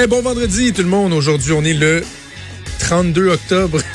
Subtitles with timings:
[0.00, 1.12] Eh, bon vendredi tout le monde.
[1.12, 2.04] Aujourd'hui, on est le
[2.78, 3.80] 32 octobre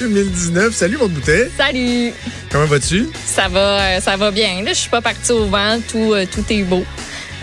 [0.00, 0.74] 2019.
[0.74, 1.50] Salut mon bouteille.
[1.58, 2.12] Salut.
[2.50, 3.06] Comment vas-tu?
[3.26, 4.62] Ça va, euh, ça va bien.
[4.62, 5.78] Là, je suis pas partie au vent.
[5.90, 6.86] Tout, euh, tout est beau.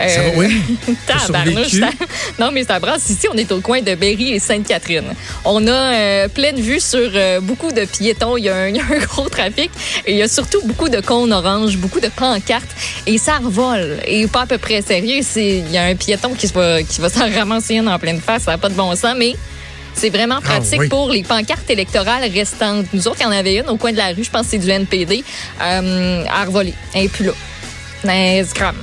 [0.08, 0.62] Ça va, oui.
[1.08, 1.76] Tabarnouche,
[2.40, 3.28] Non, mais ça brasse ici.
[3.32, 5.14] On est au coin de Berry et Sainte-Catherine.
[5.46, 8.38] On a euh, pleine vue sur euh, beaucoup de piétons.
[8.38, 9.70] Il y, a un, il y a un gros trafic.
[10.06, 12.70] Et il y a surtout beaucoup de cônes oranges, beaucoup de pancartes.
[13.06, 13.98] Et ça revole.
[14.08, 15.22] Et pas à peu près sérieux.
[15.36, 18.44] Il y a un piéton qui va, qui va s'en ramasser une en pleine face.
[18.44, 19.36] Ça n'a pas de bon sens, mais...
[19.96, 20.88] C'est vraiment pratique Ah oui.
[20.88, 22.86] pour les pancartes électorales restantes.
[22.94, 24.52] Nous autres, il y en avait une au coin de la rue, je pense que
[24.52, 25.26] c'est du NPD,
[25.62, 26.74] euh, à revoler.
[26.94, 27.34] Elle n'est plus là.
[28.06, 28.76] Mais c'est grave.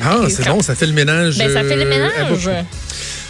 [0.00, 1.38] Ah, c'est bon, ça fait le ménage.
[1.38, 2.66] Ben, ça fait le euh, ménage.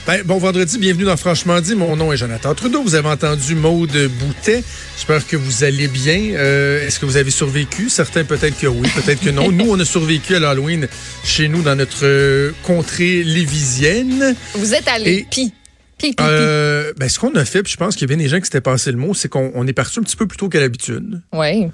[0.07, 1.75] Ben, bon vendredi, bienvenue dans Franchement dit.
[1.77, 2.83] Mon nom est Jonathan Trudeau.
[2.83, 4.65] Vous avez entendu Maude Boutet.
[4.97, 6.19] J'espère que vous allez bien.
[6.35, 7.89] Euh, Est-ce que vous avez survécu?
[7.89, 9.53] Certains peut-être que oui, peut-être que non.
[9.53, 10.89] nous, on a survécu à l'Halloween
[11.25, 14.35] chez nous dans notre euh, contrée lévisienne.
[14.55, 15.53] Vous êtes allé Et- pi.
[15.99, 16.23] Pi, pi, pi.
[16.27, 18.39] Euh, ben, ce qu'on a fait, puis je pense qu'il y a bien des gens
[18.39, 20.49] qui s'étaient passé le mot, c'est qu'on on est parti un petit peu plus tôt
[20.49, 21.21] qu'à l'habitude.
[21.33, 21.69] Oui.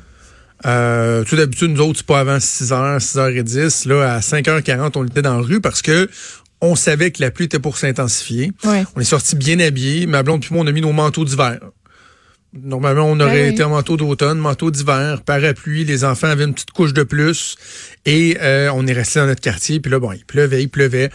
[0.66, 3.88] Euh, tout d'habitude, nous autres, c'est pas avant 6h, 6h10.
[3.88, 6.08] Là, à 5h40, on était dans la rue parce que
[6.60, 8.50] on savait que la pluie était pour s'intensifier.
[8.64, 8.84] Ouais.
[8.96, 10.06] On est sorti bien habillés.
[10.06, 11.58] Ma blonde puis moi, on a mis nos manteaux d'hiver.
[12.52, 13.52] Normalement, on aurait Ben oui.
[13.52, 15.84] été en manteau d'automne, manteau d'hiver, parapluie.
[15.84, 17.56] Les enfants avaient une petite couche de plus.
[18.06, 19.78] Et euh, on est resté dans notre quartier.
[19.80, 21.10] Puis là, bon, il pleuvait, il pleuvait.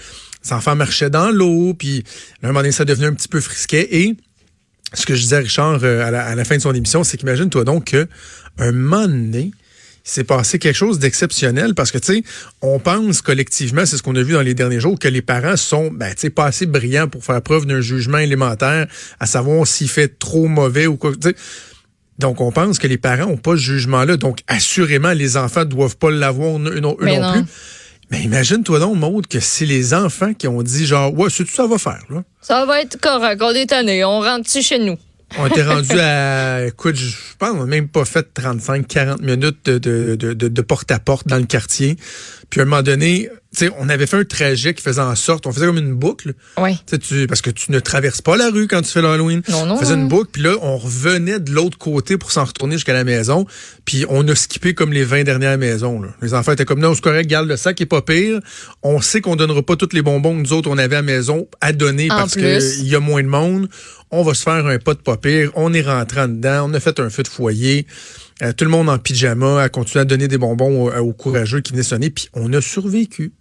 [0.45, 1.73] Les enfants marchaient dans l'eau.
[1.73, 2.03] Puis là,
[2.43, 3.87] à un moment donné, ça devenait un petit peu frisquet.
[3.91, 4.15] Et
[4.93, 7.03] ce que je disais à Richard euh, à, la, à la fin de son émission,
[7.03, 8.07] c'est qu'imagine-toi donc que
[8.57, 9.51] un moment donné,
[10.05, 12.23] il s'est passé quelque chose d'exceptionnel parce que, tu sais,
[12.61, 15.55] on pense collectivement, c'est ce qu'on a vu dans les derniers jours, que les parents
[15.55, 18.87] sont, ben, tu sais, pas assez brillants pour faire preuve d'un jugement élémentaire,
[19.19, 21.13] à savoir s'il fait trop mauvais ou quoi.
[22.19, 24.17] Donc, on pense que les parents ont pas ce jugement-là.
[24.17, 27.41] Donc, assurément, les enfants doivent pas l'avoir, eux non, eux Mais non non.
[27.41, 27.51] plus.
[28.11, 31.53] Mais imagine-toi donc, Maude, que c'est les enfants qui ont dit genre, ouais, c'est tout
[31.53, 32.23] ça va faire, là.
[32.41, 33.41] Ça va être correct.
[33.41, 34.03] On est tanné.
[34.03, 34.97] On rentre-tu chez nous?
[35.39, 39.77] On était rendu à, écoute, je pense, on n'a même pas fait 35-40 minutes de,
[39.77, 41.97] de, de, de, de porte-à-porte dans le quartier.
[42.49, 45.15] Puis à un moment donné, tu sais, on avait fait un trajet qui faisait en
[45.15, 46.33] sorte, on faisait comme une boucle.
[46.57, 46.77] Oui.
[46.87, 49.41] Tu parce que tu ne traverses pas la rue quand tu fais l'Halloween.
[49.49, 52.45] Non, non, On faisait une boucle, puis là, on revenait de l'autre côté pour s'en
[52.45, 53.45] retourner jusqu'à la maison.
[53.85, 56.01] Puis on a skippé comme les 20 dernières maisons.
[56.01, 56.09] là.
[56.21, 58.39] Les enfants étaient comme, non, c'est correct, garde le sac, est pas pire.
[58.81, 61.03] On sait qu'on donnera pas tous les bonbons que nous autres, on avait à la
[61.03, 63.69] maison à donner En parce qu'il y a moins de monde.
[64.09, 65.51] On va se faire un pas de pas pire.
[65.55, 66.69] On est rentré en dedans.
[66.69, 67.87] On a fait un feu de foyer.
[68.41, 71.61] Euh, tout le monde en pyjama a continué à donner des bonbons aux, aux courageux
[71.61, 72.09] qui venaient sonner.
[72.09, 73.31] Puis on a survécu.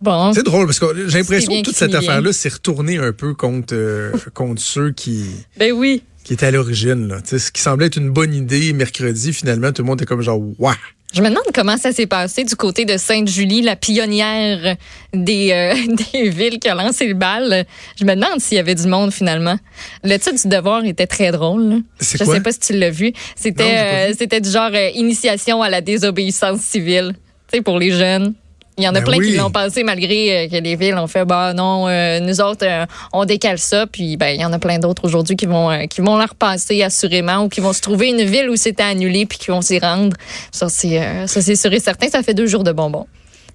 [0.00, 0.32] Bon.
[0.32, 3.74] C'est drôle parce que j'ai l'impression que toute cette affaire-là s'est retournée un peu contre,
[3.74, 5.24] euh, contre ceux qui,
[5.56, 6.02] Ben oui.
[6.24, 7.08] qui étaient à l'origine.
[7.08, 7.18] là.
[7.24, 10.40] Ce qui semblait être une bonne idée mercredi, finalement, tout le monde était comme genre,
[10.58, 10.74] waouh!
[11.14, 14.76] Je me demande comment ça s'est passé du côté de Sainte-Julie, la pionnière
[15.14, 17.64] des, euh, des villes qui a lancé le bal.
[17.98, 19.58] Je me demande s'il y avait du monde finalement.
[20.04, 21.80] Le titre du devoir était très drôle.
[21.98, 22.34] Je quoi?
[22.34, 23.14] sais pas si tu l'as vu.
[23.36, 27.14] C'était euh, c'était du genre euh, initiation à la désobéissance civile.
[27.50, 28.34] Tu sais, pour les jeunes.
[28.78, 29.30] Il y en a Ben plein oui.
[29.32, 32.64] qui l'ont passé malgré euh, que les villes ont fait bah non euh, nous autres
[32.64, 35.70] euh, on décale ça puis ben il y en a plein d'autres aujourd'hui qui vont
[35.70, 38.84] euh, qui vont la repasser assurément ou qui vont se trouver une ville où c'était
[38.84, 40.16] annulé puis qui vont s'y rendre
[40.52, 43.06] ça c'est euh, ça c'est sûr et certain ça fait deux jours de bonbons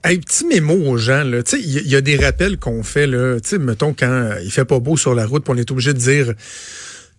[0.06, 1.42] Hey, petit mémo aux gens, là.
[1.44, 3.40] Tu sais, il y, a- il y a des rappels qu'on fait, là.
[3.40, 5.94] Tu sais, mettons, quand il fait pas beau sur la route, puis on est obligé
[5.94, 6.34] de dire,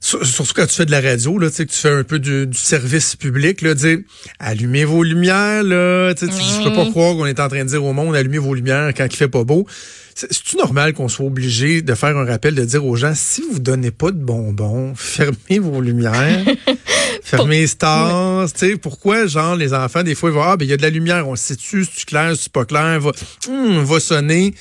[0.04, 2.18] surtout quand tu fais de la radio, là, tu sais, que tu fais un peu
[2.18, 3.98] du, du service public, là, dire,
[4.38, 6.12] allumez vos lumières, là.
[6.14, 8.14] Tu sais, tu- je peux pas croire qu'on est en train de dire au monde,
[8.14, 9.66] allumez vos lumières quand il fait pas beau.
[10.14, 13.42] C'est- C'est-tu normal qu'on soit obligé de faire un rappel, de dire aux gens, si
[13.50, 16.44] vous donnez pas de bonbons, fermez vos lumières,
[17.22, 20.66] fermez les stars, tu sais, pourquoi, genre, les enfants, des fois, ils vont, ah, ben,
[20.66, 23.10] il y a de la lumière, on se sait-tu, c'est clair, c'est pas clair, va,
[23.48, 24.54] hum, va sonner.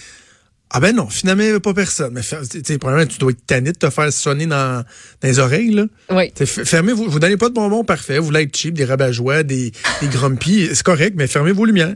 [0.76, 2.14] Ah ben non, finalement, il n'y avait pas personne.
[2.14, 5.28] Mais fer- tu sais, probablement, tu dois être tanné de te faire sonner dans, dans
[5.28, 5.86] les oreilles, là.
[6.10, 9.44] oui fermez, vous, vous donnez pas de bonbons parfait, vous voulez être cheap, des rabat-joie,
[9.44, 11.96] des, des grumpy, c'est correct, mais fermez vos lumières.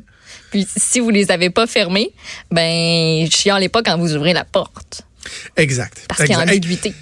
[0.51, 2.11] puis si vous les avez pas fermés
[2.51, 5.01] ben chialez pas quand vous ouvrez la porte
[5.55, 6.05] Exact.
[6.07, 6.93] parce qu'il y a ambiguïté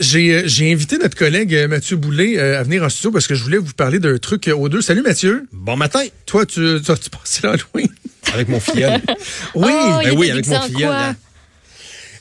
[0.00, 3.26] J'ai euh, j'ai invité notre collègue euh, Mathieu Boulay euh, à venir en studio parce
[3.26, 4.82] que je voulais vous parler d'un truc aux deux.
[4.82, 5.46] Salut Mathieu.
[5.52, 7.88] Bon matin, Toi, tu, tu, tu passé l'Halloween?
[8.32, 9.00] avec mon filleul.
[9.54, 9.72] Oh, Oui.
[10.02, 10.92] il ben oui, avec déguisé mon en filleul.
[10.92, 11.16] hein.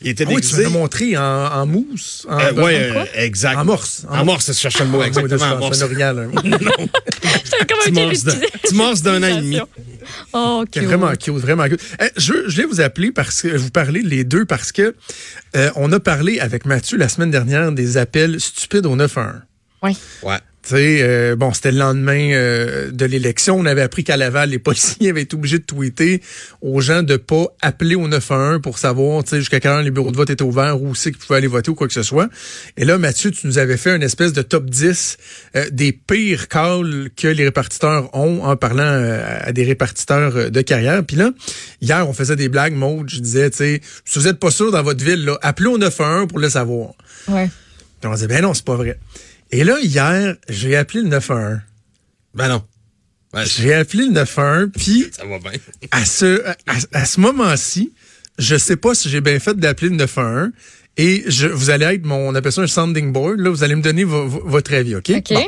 [0.04, 0.66] Il était Ah oui, tu déguisé.
[0.68, 2.26] montré en, en mousse?
[2.28, 3.02] En, Euh, en- ouais, en quoi?
[3.04, 3.58] euh, exact.
[3.58, 4.06] En morse.
[4.10, 5.46] En morse, je cherchais le mot Ah, oui, exactement.
[5.46, 5.82] En c'est morse.
[5.82, 6.42] un orignal, hein.
[6.44, 9.60] J'étais comme un morse d'un- petit morse d'un an et demi.
[10.34, 10.90] Oh, C'est cute.
[10.90, 11.82] vraiment cute, vraiment cute.
[12.02, 14.96] Eh, je, je vais vous appeler parce que vous parler les deux parce que
[15.56, 19.42] euh, on a parlé avec Mathieu la semaine dernière des appels stupides au 911.
[19.84, 19.96] Oui.
[20.24, 20.38] Ouais.
[20.74, 23.58] Euh, bon, c'était le lendemain euh, de l'élection.
[23.58, 26.22] On avait appris qu'à Laval, les policiers avaient été obligés de tweeter
[26.62, 30.18] aux gens de pas appeler au 911 pour savoir, jusqu'à quelle heure les bureaux de
[30.18, 32.30] vote étaient ouverts, où c'est qu'ils pouvaient aller voter ou quoi que ce soit.
[32.78, 35.18] Et là, Mathieu, tu nous avais fait une espèce de top 10
[35.56, 41.04] euh, des pires calls que les répartiteurs ont en parlant à des répartiteurs de carrière.
[41.06, 41.32] Puis là,
[41.82, 43.10] hier, on faisait des blagues, Maud.
[43.10, 45.78] Je disais, tu sais, si vous êtes pas sûr dans votre ville, là, appelez au
[45.78, 46.92] 911 pour le savoir.
[47.28, 47.50] Ouais.
[48.00, 48.98] Puis on disait, ben non, c'est pas vrai.
[49.52, 51.60] Et là, hier, j'ai appelé le 911.
[52.34, 52.64] Ben non.
[53.34, 55.52] Ben, J'ai appelé le 911, puis ça va bien.
[55.92, 56.56] à ce, à,
[56.94, 57.94] à ce moment-ci,
[58.38, 60.52] je sais pas si j'ai bien fait d'appeler le 911.
[60.98, 63.40] Et je, vous allez être mon, on appelle ça un sounding board.
[63.40, 65.10] Là, vous allez me donner vo- vo- votre avis, OK?
[65.16, 65.34] OK.
[65.34, 65.46] Bon.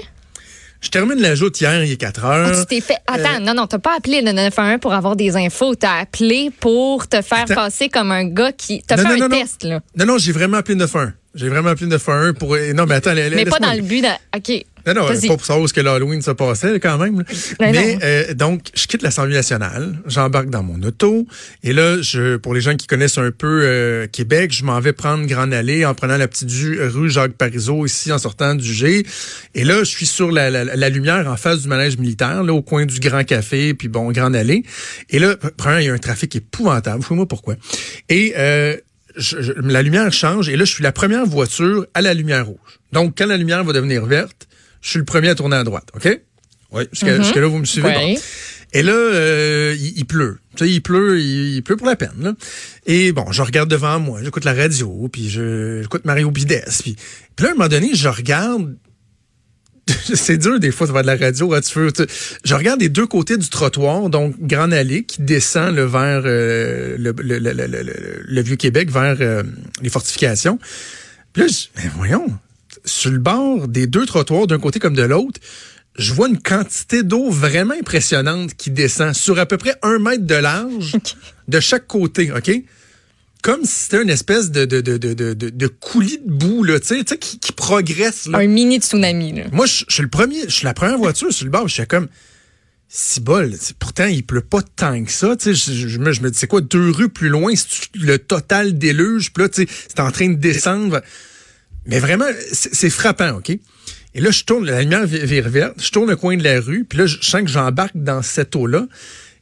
[0.80, 2.60] Je termine la joute hier, il est 4 Ah, heures.
[2.62, 2.98] tu t'es fait.
[3.08, 5.76] Attends, non, non, t'as pas appelé le 911 pour avoir des infos.
[5.76, 7.56] T'as appelé pour te faire Attends.
[7.56, 8.82] passer comme un gars qui.
[8.88, 9.42] T'as Non, fait non, un non, non.
[9.42, 9.82] test, là.
[9.98, 11.12] Non, non, j'ai vraiment appelé le 911.
[11.36, 12.56] J'ai vraiment appelé le 911 pour.
[12.58, 14.08] eh, Non, mais attends, Mais pas dans le but de.
[14.38, 14.66] OK.
[14.86, 17.24] Non, non, pas pour savoir où est-ce que l'Halloween se passait quand même.
[17.58, 18.00] Ben Mais non.
[18.04, 21.26] euh, donc, je quitte l'Assemblée nationale, j'embarque dans mon auto,
[21.64, 24.92] et là, je, pour les gens qui connaissent un peu euh, Québec, je m'en vais
[24.92, 28.74] prendre Grande Allée en prenant la petite du- rue Jacques Parizeau ici en sortant du
[28.74, 29.06] G.
[29.56, 32.52] Et là, je suis sur la, la- la lumière en face du manège militaire, là,
[32.54, 34.64] au coin du Grand Café, puis bon, Grande Allée.
[35.10, 37.02] Et là, premièrement, il y a un trafic épouvantable.
[37.04, 37.56] Fouille-moi pourquoi.
[38.10, 38.76] Et euh,
[39.16, 42.46] je- je- la lumière change, et là, je suis la première voiture à la lumière
[42.48, 42.80] rouge.
[42.92, 44.48] Donc, quand la lumière va devenir verte,
[44.82, 46.20] je suis le premier à tourner à droite, OK?
[46.72, 46.84] Oui.
[46.92, 47.94] Jusqu'à jusqu'à là, vous me suivez?
[47.94, 48.16] Bon.
[48.76, 50.40] Et là, euh, il, il pleut.
[50.56, 52.10] Tu sais, il pleut, il, il pleut pour la peine.
[52.20, 52.34] Là.
[52.88, 56.64] Et bon, je regarde devant moi, j'écoute la radio, puis je- j'écoute Mario Bides.
[56.82, 56.96] Puis,
[57.36, 58.76] puis là, à un moment donné, je regarde...
[60.14, 61.54] C'est dur des fois de faire de la radio.
[61.54, 62.04] hein, tu veux, tu-
[62.46, 66.96] je regarde les deux côtés du trottoir, donc Grande Allée qui descend le vers euh,
[66.98, 69.44] le, le, le, le- le- le Vieux-Québec, vers euh,
[69.82, 70.58] les fortifications.
[71.34, 72.26] Puis là, je, mais voyons,
[72.86, 75.40] sur le bord des deux trottoirs, d'un côté comme de l'autre,
[75.98, 80.26] je vois une quantité d'eau vraiment impressionnante qui descend sur à peu près un mètre
[80.26, 80.96] de large
[81.48, 82.52] de chaque côté, OK?
[83.44, 86.88] Comme si c'était une espèce de, de, de, de, de, coulis de boue, là, tu
[86.88, 88.40] sais, qui, qui progresse, là.
[88.40, 89.44] Un mini tsunami, là.
[89.52, 91.68] Moi, je, suis le premier, je suis la première voiture sur le bord.
[91.68, 92.08] Je suis comme,
[92.88, 93.54] si bol.
[93.80, 95.36] Pourtant, il pleut pas tant que ça.
[95.36, 97.52] Tu sais, je, je me, je me dis, c'est quoi, deux rues plus loin,
[97.96, 99.34] le total déluge.
[99.34, 101.02] Puis là, tu sais, c'est en train de descendre.
[101.86, 103.50] Mais vraiment, c'est frappant, OK?
[103.50, 106.62] Et là, je tourne, la lumière vi- vire verte, je tourne le coin de la
[106.62, 108.88] rue, puis là, je sens que j'embarque dans cette eau-là.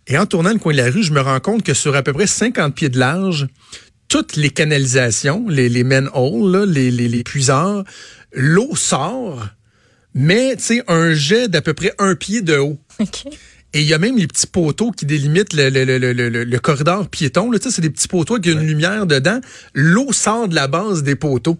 [0.07, 2.01] Et en tournant le coin de la rue, je me rends compte que sur à
[2.01, 3.48] peu près 50 pieds de large,
[4.11, 7.85] toutes les canalisations, les, les manholes, les, les, les puisards,
[8.33, 9.47] l'eau sort,
[10.13, 12.77] mais tu sais, un jet d'à peu près un pied de haut.
[13.73, 16.43] Et il y a même les petits poteaux qui délimitent le, le, le, le, le-
[16.43, 17.51] le corridor piéton.
[17.51, 19.39] Là, tu sais, c'est des petits poteaux avec une lumière dedans.
[19.73, 21.57] L'eau sort de la base des poteaux.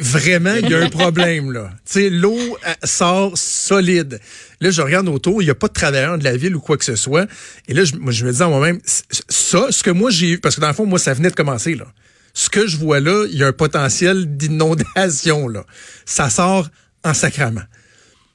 [0.00, 1.70] Vraiment, il y a un problème, là.
[1.90, 4.20] Tu l'eau euh, sort solide.
[4.60, 6.76] Là, je regarde autour, il n'y a pas de travailleurs de la ville ou quoi
[6.76, 7.26] que ce soit.
[7.68, 8.80] Et là, je, me dis à moi-même,
[9.28, 11.34] ça, ce que moi j'ai eu, parce que dans le fond, moi, ça venait de
[11.34, 11.86] commencer, là.
[12.34, 15.64] Ce que je vois là, il y a un potentiel d'inondation, là.
[16.04, 16.68] Ça sort
[17.04, 17.64] en sacrament.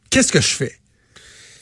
[0.10, 0.78] Qu'est-ce que je fais?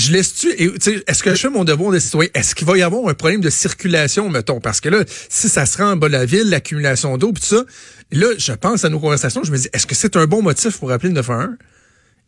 [0.02, 2.28] Je laisse-tu, et, tu sais, est-ce que je fais mon devoir de citoyen?
[2.34, 4.60] Est-ce qu'il va y avoir un problème de circulation, mettons?
[4.60, 7.44] Parce que là, si ça se rend en bas de la ville, l'accumulation d'eau, puis
[7.44, 7.64] tout ça,
[8.12, 10.80] là, je pense à nos conversations, je me dis, est-ce que c'est un bon motif
[10.80, 11.56] pour appeler le 911?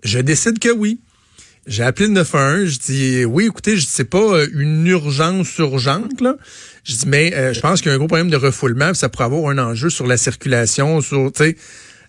[0.03, 0.99] Je décide que oui.
[1.65, 6.21] J'ai appelé le 911, je dis, oui, écoutez, je c'est pas euh, une urgence urgente,
[6.21, 6.35] là.
[6.83, 8.97] Je dis, mais euh, je pense qu'il y a un gros problème de refoulement, puis
[8.97, 11.57] ça pourrait avoir un enjeu sur la circulation, sur, tu sais.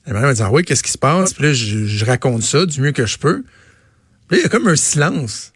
[0.07, 1.33] Madame m'a dit, ah oui, qu'est-ce qui se passe?
[1.33, 3.45] Puis là, je, je raconte ça du mieux que je peux.
[4.29, 5.54] Puis là, il y a comme un silence.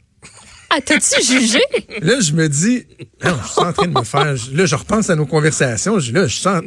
[0.70, 1.60] Ah, t'as-tu jugé?
[2.02, 2.84] Là, je me dis,
[3.24, 4.34] non, je suis en train de me faire.
[4.52, 5.98] Là, je repense à nos conversations.
[5.98, 6.62] Je, là, je sens.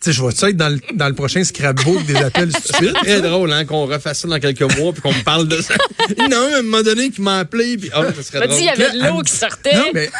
[0.00, 2.92] Tu sais, je vais-tu être dans le, dans le prochain scrapbook des appels stupides?
[3.02, 5.74] Très drôle, hein, qu'on refasse ça dans quelques mois puis qu'on me parle de ça.
[6.08, 8.22] Il y en a un à un moment donné qui m'a appelé puis oh, ça
[8.24, 8.58] serait M'a drôle.
[8.58, 9.76] dit, il y avait de l'eau qui sortait.
[9.76, 10.10] Non, mais.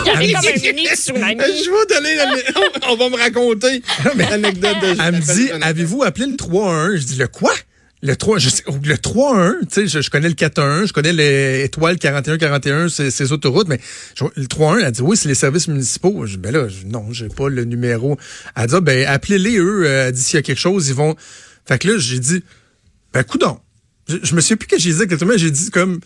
[0.00, 1.36] Il y avait comme un mini tsunami.
[1.38, 3.82] Je vais donner la- on va me raconter
[4.16, 7.00] l'anecdote de Elle me dit, avez-vous appelé le 311?
[7.00, 7.52] Je dis, le quoi?
[8.02, 11.98] Le 3, je sais- le 311, tu sais, je, connais le 411, je connais l'étoile
[11.98, 13.78] 4141, ces, ces autoroutes, mais
[14.36, 16.24] le 311, elle dit, oui, c'est les services municipaux.
[16.24, 18.16] Je ben là, je- non, j'ai pas le numéro.
[18.56, 21.14] Elle dit, ah, ben, appelez-les eux, euh, dit, s'il y a quelque chose, ils vont.
[21.66, 22.42] Fait que là, j'ai dit,
[23.12, 23.60] ben, coudon.
[24.08, 26.00] Je, je me souviens plus que j'ai dit exactement, j'ai dit comme,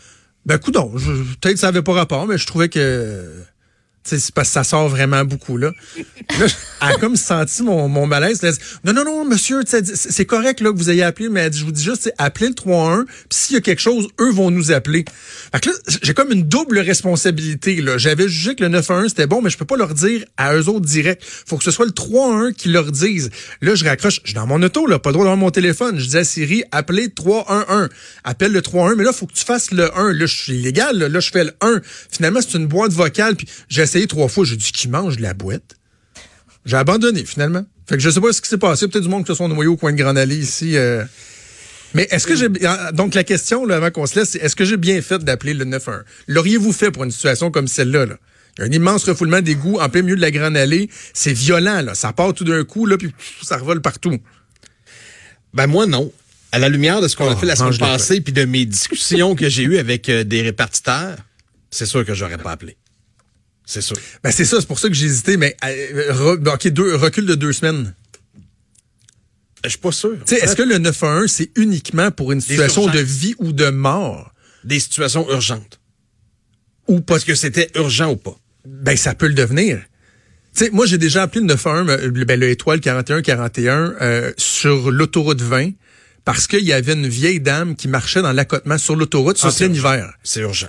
[0.46, 0.90] ben, coudon.
[1.40, 3.24] Peut-être que ça avait pas rapport, mais je trouvais que,
[4.04, 5.72] c'est parce que ça sort vraiment beaucoup, là.
[6.38, 6.46] là
[6.82, 8.40] elle a comme senti mon, mon malaise.
[8.42, 11.50] Elle dit, non, non, non, monsieur, c'est correct là, que vous ayez appelé, mais elle
[11.50, 14.30] dit, je vous dis juste, appelez le 3-1, puis s'il y a quelque chose, eux
[14.30, 15.04] vont nous appeler.
[15.52, 17.80] Fait que là, j'ai comme une double responsabilité.
[17.80, 17.98] là.
[17.98, 20.68] J'avais jugé que le 9-1 c'était bon, mais je peux pas leur dire à eux
[20.68, 21.22] autres direct.
[21.24, 23.30] faut que ce soit le 3-1 qui leur dise.
[23.62, 24.20] Là, je raccroche.
[24.22, 25.98] Je suis dans mon auto, là, pas le droit d'avoir mon téléphone.
[25.98, 27.88] Je dis à Siri, appelez 3-1-1.
[28.24, 30.12] Appelle le 3-1, mais là, faut que tu fasses le 1.
[30.12, 30.98] Là, je suis illégal.
[30.98, 31.80] Là, Là, je fais le 1.
[32.10, 34.44] Finalement, c'est une boîte vocale, puis j'ai essayé trois fois.
[34.44, 35.76] J'ai dit, qui mange de la boîte?
[36.64, 37.64] J'ai abandonné, finalement.
[37.88, 38.88] Fait que je sais pas ce qui s'est passé.
[38.88, 40.76] Peut-être du monde qui se sont noyés au coin de Grand Allée ici.
[40.76, 41.04] euh.
[41.92, 44.56] Mais est-ce que j'ai ah, donc la question là, avant qu'on se laisse, c'est est-ce
[44.56, 48.16] que j'ai bien fait d'appeler le 911 L'auriez-vous fait pour une situation comme celle-là là?
[48.58, 51.32] Il y a un immense refoulement d'égouts en plein milieu de la Grande Allée, c'est
[51.32, 54.16] violent là, ça part tout d'un coup là puis ça revole partout.
[55.52, 56.10] Ben moi, non.
[56.50, 58.64] À la lumière de ce qu'on a Oh, fait la semaine passée, puis de mes
[58.64, 61.16] discussions que j'ai eues avec euh, des répartiteurs,
[61.70, 62.76] c'est sûr que j'aurais pas appelé.
[63.66, 63.96] C'est sûr.
[64.22, 67.24] Ben c'est ça, c'est pour ça que j'ai hésité mais euh, re- OK, deux recul
[67.26, 67.94] de deux semaines.
[69.64, 70.16] Je suis pas sûr.
[70.30, 74.32] Est-ce que le 911 c'est uniquement pour une situation de vie ou de mort?
[74.64, 75.80] Des situations urgentes.
[76.88, 78.36] ou pas Est-ce que c'était urgent ou pas?
[78.66, 79.78] Ben, ça peut le devenir.
[80.54, 84.90] Tu sais, moi, j'ai déjà appelé le 91, euh, ben, le étoile 41-41 euh, sur
[84.90, 85.72] l'autoroute 20
[86.24, 89.52] parce qu'il y avait une vieille dame qui marchait dans l'accotement sur l'autoroute sur Ah,
[89.52, 90.14] plein hiver.
[90.22, 90.68] C'est urgent.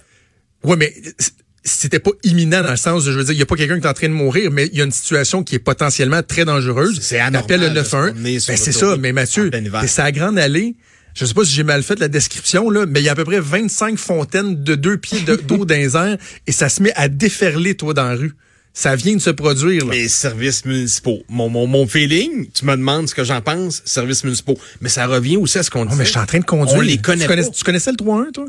[0.64, 1.32] Ouais, mais c-
[1.66, 3.80] c'était pas imminent dans le sens de, je veux dire, il y a pas quelqu'un
[3.80, 6.22] qui est en train de mourir, mais il y a une situation qui est potentiellement
[6.24, 7.00] très dangereuse.
[7.02, 8.12] C'est anormal le de se 91.
[8.12, 9.50] promener sur Ben, c'est ça, mais Mathieu,
[9.82, 10.76] c'est sa grande allée.
[11.16, 13.16] Je sais pas si j'ai mal fait la description, là, mais il y a à
[13.16, 16.84] peu près 25 fontaines de deux pieds de- d'eau dans les airs et ça se
[16.84, 18.34] met à déferler, toi, dans la rue.
[18.74, 19.94] Ça vient de se produire, là.
[19.94, 21.24] Les services municipaux.
[21.30, 24.58] Mon, mon, mon feeling, tu me demandes ce que j'en pense, services municipaux.
[24.82, 25.96] Mais ça revient aussi à ce qu'on dit.
[25.98, 26.76] Mais je suis en train de conduire.
[26.78, 28.46] On les connaît tu, connais, tu connaissais le 3-1, toi?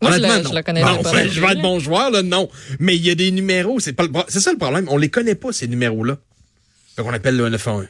[0.00, 0.48] Moi, je le- non.
[0.50, 2.48] je le connais pas enfin, je vais être bon joueur, là, non.
[2.78, 4.86] Mais il y a des numéros, c'est pas le c'est ça le problème.
[4.88, 6.18] On les connaît pas, ces numéros-là.
[6.96, 7.86] Fait qu'on appelle le 911.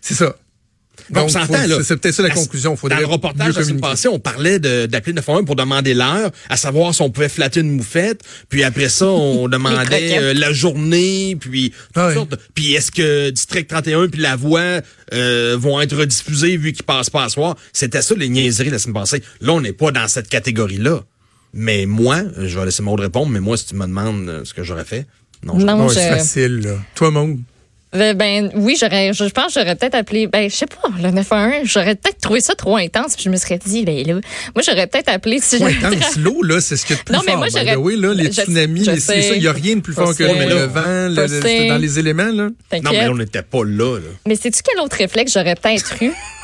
[0.00, 0.36] C'est ça.
[1.08, 1.82] Donc, on Donc, s'entend, faut- là.
[1.82, 2.76] c'est- peut-être ça la conclusion.
[2.76, 3.80] Faudrait Dans le reportage la communiquer.
[3.80, 7.30] passée, on parlait de- d'appeler le 911 pour demander l'heure, à savoir si on pouvait
[7.30, 8.20] flatter une moufette.
[8.50, 12.14] Puis après ça, on demandait euh, la journée, puis toutes oui.
[12.14, 14.80] sortes de- Puis est-ce que District 31 puis La Voix
[15.14, 17.56] euh, vont être rediffusés vu qu'ils passent pas à soir?
[17.72, 19.22] C'était ça les niaiseries la semaine passée.
[19.40, 21.00] Là, on n'est pas dans cette catégorie-là.
[21.52, 24.54] Mais moi, je vais laisser Maud répondre, mais moi, si tu me demandes euh, ce
[24.54, 25.06] que j'aurais fait,
[25.44, 25.58] non.
[25.58, 26.76] je- Non, Non, je- c'est facile, là.
[26.94, 27.38] Toi, Maud?
[27.92, 31.10] Ben, ben, oui, j'aurais, je pense que j'aurais peut-être appelé, ben, je sais pas, le
[31.10, 34.12] 911, j'aurais peut-être trouvé ça trop intense, puis je me serais dit, ben là,
[34.54, 36.16] moi, j'aurais peut-être appelé si j'avais- intense.
[36.16, 37.38] L'eau, là, c'est ce y a de plus Non, mais fort.
[37.38, 39.22] moi, by j'aurais- way, là, les je- tsunamis, je les sais.
[39.22, 42.30] ça, il n'y a rien de plus fort que le, vent, le- dans les éléments,
[42.30, 42.50] là.
[42.80, 44.06] Non, mais on n'était pas là, là.
[44.24, 46.12] Mais sais-tu quel autre réflexe j'aurais peut-être eu?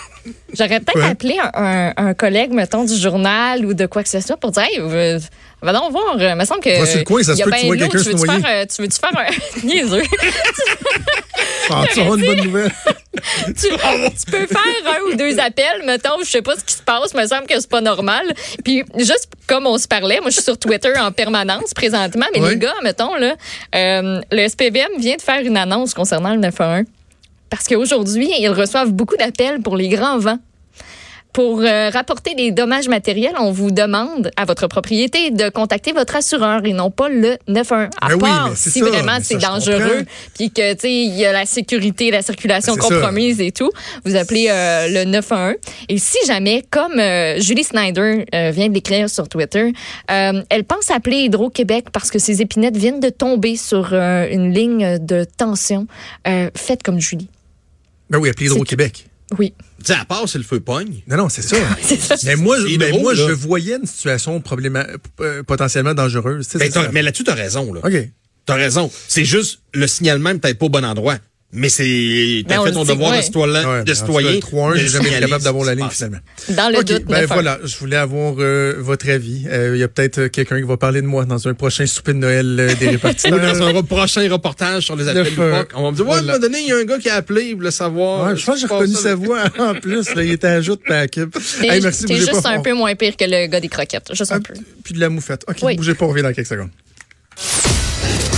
[0.52, 1.10] J'aurais peut-être Ouais.
[1.10, 4.78] appelé un, collègue, mettons, du journal ou de quoi que ce soit pour dire, hey,
[4.80, 5.18] euh,
[5.62, 6.78] va donc voir, euh, me semble que.
[6.78, 8.10] Va sur le coin, ça se il peut que tu vois de l'eau, quelqu'un se
[8.10, 8.40] veux-tu noyer.
[8.42, 9.66] faire, euh, Tu veux-tu faire un.
[9.66, 10.02] Niaiseux?
[11.68, 12.70] Ah, tu auras une bonne nouvelle.
[13.46, 16.82] tu, tu peux faire un ou deux appels, mettons, je sais pas ce qui se
[16.82, 18.24] passe, me semble que c'est pas normal.
[18.64, 22.40] Puis juste comme on se parlait, moi je suis sur Twitter en permanence présentement, mais
[22.48, 23.34] les gars, mettons là,
[23.74, 26.84] euh, le SPVM vient de faire une annonce concernant le 911
[27.50, 30.38] parce qu'aujourd'hui, ils reçoivent beaucoup d'appels pour les grands vents.
[31.36, 36.16] Pour euh, rapporter des dommages matériels, on vous demande à votre propriété de contacter votre
[36.16, 37.90] assureur et non pas le 91.
[38.00, 41.14] À Ben oui, part c'est si ça, vraiment c'est dangereux, puis que tu sais il
[41.14, 42.88] y a la sécurité, la circulation Ben, ça.
[42.88, 43.70] compromise et tout,
[44.06, 45.56] vous appelez euh, le 911.
[45.90, 49.74] Et si jamais, comme euh, Julie Snyder vient de l'écrire sur Twitter,
[50.08, 55.26] elle pense appeler Hydro-Québec parce que ses épinettes viennent de tomber sur une ligne de
[55.36, 55.86] tension.
[56.54, 57.28] Faites comme Julie.
[58.10, 59.06] Ben oui, appelez Hydro-Québec.
[59.38, 59.52] Oui.
[59.78, 61.00] Tu sais, à part si le feu pogne.
[61.08, 61.56] Non, non, c'est ça.
[61.82, 62.14] C'est ça.
[62.24, 63.26] Mais moi, je, C'est ben drôle, moi, là.
[63.28, 64.42] je voyais une situation
[65.20, 66.46] euh, potentiellement dangereuse.
[66.46, 66.90] Tu sais, Ben, c'est ça.
[66.92, 67.80] mais là-dessus, t'as raison, là.
[67.84, 68.08] OK.
[68.46, 68.90] T'as raison.
[69.08, 71.18] C'est juste le signalement est peut-être pas au bon endroit.
[71.52, 72.42] Mais c'est.
[72.48, 73.18] T'as Ben, fait ton devoir ouais.
[73.18, 73.68] de citoyen.
[73.70, 74.32] Ouais, de en citoyen.
[74.40, 76.18] tout cas, le 3-1, de j'ai jamais été capable d'avoir la ligne finalement.
[76.50, 77.26] Dans le OK, doute, ben 911.
[77.32, 79.46] voilà, je voulais avoir euh, votre avis.
[79.48, 82.14] Euh, Il y a peut-être quelqu'un qui va parler de moi dans un prochain souper
[82.14, 83.38] de Noël euh, des Ou répartiteurs.
[83.40, 86.22] dans un prochain reportage sur les appels loufoques, on va me dire, ouais, à un
[86.22, 86.32] Voilà.
[86.34, 88.26] moment donné, il y a un gars qui a appelé, il voulait savoir.
[88.26, 90.14] Ouais, je pense que j'ai reconnu sa voix en plus.
[90.16, 91.22] Là, il était à joute paquet.
[91.60, 92.50] T'es Hey, merci, t'es juste pas.
[92.50, 94.08] un peu moins pire que le gars des croquettes.
[94.12, 94.54] Juste un peu.
[94.82, 95.44] Puis de la moufette.
[95.48, 95.76] OK, Oui.
[95.76, 96.70] bougez pas, on revient dans quelques secondes.